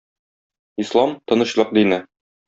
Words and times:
Ислам- 0.83 1.13
тынычлык 1.31 1.75
дине. 1.79 2.01